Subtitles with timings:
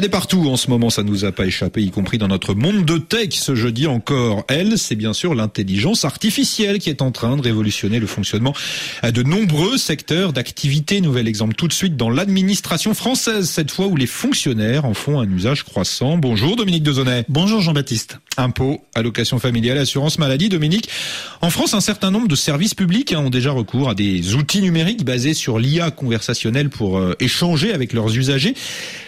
[0.00, 2.54] Elle est partout en ce moment, ça nous a pas échappé, y compris dans notre
[2.54, 4.44] monde de tech ce jeudi encore.
[4.48, 8.54] Elle, c'est bien sûr l'intelligence artificielle qui est en train de révolutionner le fonctionnement
[9.02, 11.02] de nombreux secteurs d'activité.
[11.02, 15.20] Nouvel exemple tout de suite dans l'administration française, cette fois où les fonctionnaires en font
[15.20, 16.16] un usage croissant.
[16.16, 17.26] Bonjour Dominique Dezonnet.
[17.28, 18.20] Bonjour Jean-Baptiste.
[18.38, 20.48] Impôts, allocation familiale, assurance maladie.
[20.48, 20.88] Dominique,
[21.42, 24.60] en France, un certain nombre de services publics hein, ont déjà recours à des outils
[24.60, 28.52] numériques basés sur l'IA conversationnelle pour euh, échanger avec leurs usagers.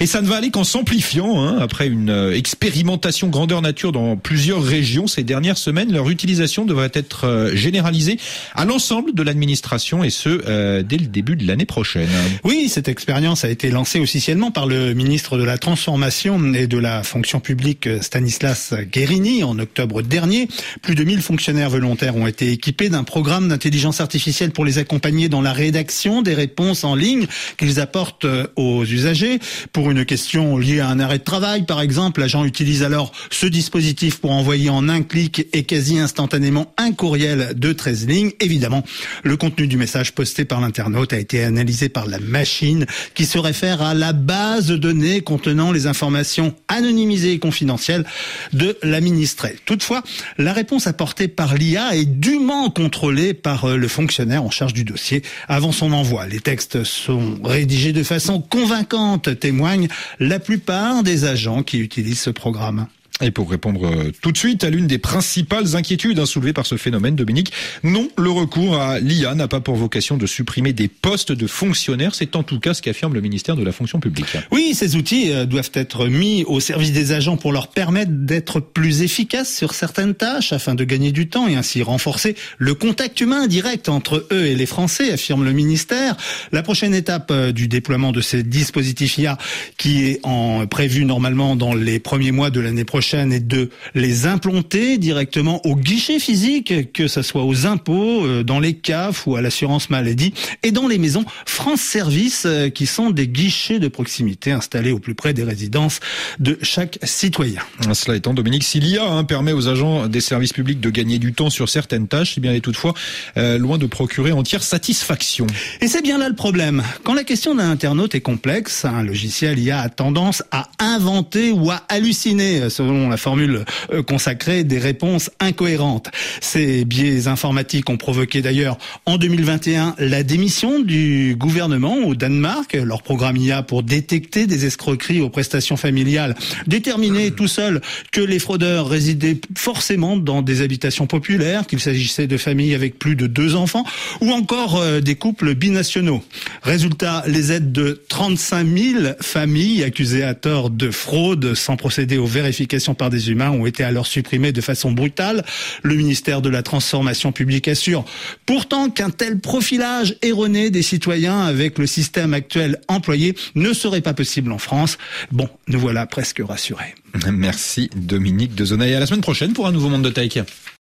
[0.00, 1.42] Et ça ne va aller qu'en s'amplifiant.
[1.42, 6.64] Hein, après une euh, expérimentation grandeur nature dans plusieurs régions ces dernières semaines, leur utilisation
[6.64, 8.18] devrait être euh, généralisée
[8.54, 12.08] à l'ensemble de l'administration et ce dès le début de l'année prochaine.
[12.44, 16.78] Oui, cette expérience a été lancée officiellement par le ministre de la Transformation et de
[16.78, 20.48] la fonction publique Stanislas Guérini en octobre dernier.
[20.80, 25.28] Plus de 1000 fonctionnaires volontaires ont été équipés d'un programme d'intelligence artificielle pour les accompagner
[25.28, 27.26] dans la rédaction des réponses en ligne
[27.56, 28.26] qu'ils apportent
[28.56, 29.38] aux usagers.
[29.72, 33.46] Pour une question liée à un arrêt de travail, par exemple, l'agent utilise alors ce
[33.46, 38.32] dispositif pour envoyer en un clic et quasi instantanément un courriel de 13 lignes.
[38.40, 38.84] Évidemment,
[39.22, 43.38] le contenu du message posté par l'internaute a été analysé par la machine qui se
[43.38, 48.04] réfère à la base de données contenant les informations anonymisées et confidentielles
[48.52, 49.56] de l'administré.
[49.64, 50.02] Toutefois,
[50.38, 54.84] la réponse apportée par l'IA est dûment contrôlée par euh, le fonctionnaire en charge du
[54.84, 56.26] dossier avant son envoi.
[56.26, 59.88] Les textes sont rédigés de façon convaincante, témoigne
[60.20, 62.86] la plupart des agents qui utilisent ce programme.
[63.20, 66.66] Et pour répondre euh, tout de suite à l'une des principales inquiétudes hein, soulevées par
[66.66, 67.52] ce phénomène, Dominique,
[67.82, 72.14] non, le recours à l'IA n'a pas pour vocation de supprimer des postes de fonctionnaires.
[72.14, 74.36] C'est en tout cas ce qu'affirme le ministère de la fonction publique.
[74.50, 78.60] Oui, ces outils euh, doivent être mis au service des agents pour leur permettre d'être
[78.60, 83.20] plus efficaces sur certaines tâches afin de gagner du temps et ainsi renforcer le contact
[83.20, 86.16] humain direct entre eux et les Français, affirme le ministère.
[86.50, 89.36] La prochaine étape euh, du déploiement de ces dispositifs IA
[89.76, 94.26] qui est en prévu normalement dans les premiers mois de l'année prochaine et de les
[94.26, 99.36] implanter directement au guichet physique, que ce soit aux impôts, euh, dans les CAF ou
[99.36, 100.32] à l'assurance maladie,
[100.62, 104.98] et dans les maisons France Service, euh, qui sont des guichets de proximité installés au
[104.98, 106.00] plus près des résidences
[106.38, 107.60] de chaque citoyen.
[107.92, 111.32] Cela étant, Dominique, si l'IA hein, permet aux agents des services publics de gagner du
[111.32, 112.94] temps sur certaines tâches, eh bien, elle est toutefois
[113.36, 115.46] euh, loin de procurer entière satisfaction.
[115.80, 116.82] Et c'est bien là le problème.
[117.02, 121.70] Quand la question d'un internaute est complexe, un logiciel IA a tendance à inventer ou
[121.70, 126.10] à halluciner, selon la formule euh, consacrée, des réponses incohérentes.
[126.40, 132.74] Ces biais informatiques ont provoqué d'ailleurs en 2021 la démission du gouvernement au Danemark.
[132.74, 136.34] Leur programme IA pour détecter des escroqueries aux prestations familiales
[136.66, 137.80] déterminait tout seul
[138.10, 143.16] que les fraudeurs résidaient forcément dans des habitations populaires, qu'il s'agissait de familles avec plus
[143.16, 143.84] de deux enfants
[144.20, 146.22] ou encore euh, des couples binationaux.
[146.62, 152.26] Résultat, les aides de 35 000 familles accusées à tort de fraude sans procéder aux
[152.26, 155.44] vérifications par des humains ont été alors supprimés de façon brutale.
[155.82, 158.04] Le ministère de la Transformation publique assure
[158.46, 164.14] pourtant qu'un tel profilage erroné des citoyens avec le système actuel employé ne serait pas
[164.14, 164.98] possible en France.
[165.32, 166.94] Bon, nous voilà presque rassurés.
[167.30, 168.94] Merci Dominique Dezonay.
[168.94, 170.38] À la semaine prochaine pour un nouveau Monde de Tech.